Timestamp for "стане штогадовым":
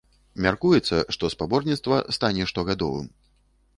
2.17-3.07